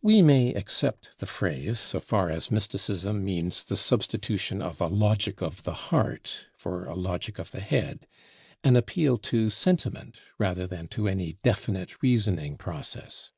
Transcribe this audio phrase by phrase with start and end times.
[0.00, 5.42] We may accept the phrase, so far as mysticism means the substitution of a "logic
[5.42, 8.06] of the heart" for a "logic of the head"
[8.62, 13.30] an appeal to sentiment rather than to any definite reasoning process.